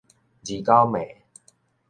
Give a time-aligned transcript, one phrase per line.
[0.45, 1.17] 二九暝